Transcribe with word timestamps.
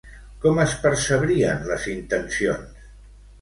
Com 0.45 0.61
es 0.61 0.71
percebrien 0.85 1.61
les 1.73 1.85
intencions? 1.93 2.89